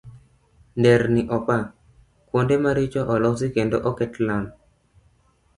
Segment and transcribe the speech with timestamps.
[0.79, 1.57] Nderni opa,
[2.31, 4.43] kuonde maricho olosi kendo oket lam.